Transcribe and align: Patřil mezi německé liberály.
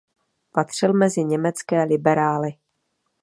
Patřil 0.51 0.93
mezi 0.93 1.23
německé 1.23 1.83
liberály. 1.83 2.49